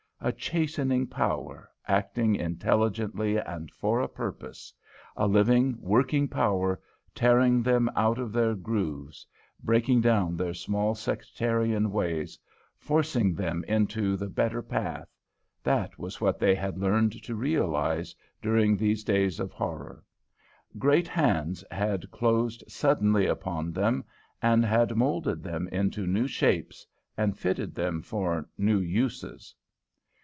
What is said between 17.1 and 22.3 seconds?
to realise during these days of horror. Great hands had